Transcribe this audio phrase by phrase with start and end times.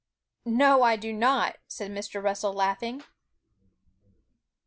[0.45, 2.23] 'No, I do not,' said Mr.
[2.23, 3.03] Russell, laughing.